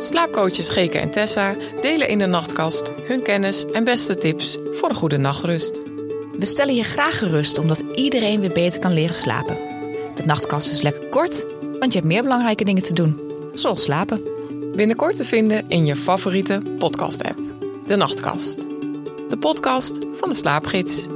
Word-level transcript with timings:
Slaapcoaches 0.00 0.68
Geke 0.68 0.98
en 0.98 1.10
Tessa 1.10 1.54
delen 1.80 2.08
in 2.08 2.18
de 2.18 2.26
nachtkast 2.26 2.92
hun 3.02 3.22
kennis 3.22 3.64
en 3.64 3.84
beste 3.84 4.16
tips 4.16 4.58
voor 4.72 4.88
een 4.88 4.94
goede 4.94 5.16
nachtrust. 5.16 5.82
We 6.38 6.44
stellen 6.44 6.74
je 6.74 6.82
graag 6.82 7.18
gerust 7.18 7.58
omdat 7.58 7.80
iedereen 7.94 8.40
weer 8.40 8.52
beter 8.52 8.80
kan 8.80 8.92
leren 8.92 9.14
slapen. 9.14 9.56
De 10.14 10.22
nachtkast 10.24 10.72
is 10.72 10.82
lekker 10.82 11.06
kort, 11.06 11.46
want 11.78 11.92
je 11.92 11.98
hebt 11.98 12.12
meer 12.12 12.22
belangrijke 12.22 12.64
dingen 12.64 12.82
te 12.82 12.94
doen, 12.94 13.20
zoals 13.54 13.82
slapen. 13.82 14.22
Binnenkort 14.74 15.16
te 15.16 15.24
vinden 15.24 15.64
in 15.68 15.86
je 15.86 15.96
favoriete 15.96 16.62
podcast-app. 16.78 17.38
De 17.86 17.96
Nachtkast. 17.96 18.60
De 19.28 19.36
podcast 19.40 19.98
van 20.16 20.28
de 20.28 20.34
Slaapgids. 20.34 21.06